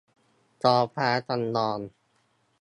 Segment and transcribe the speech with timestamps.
[0.63, 1.79] ท้องฟ้าจำลอง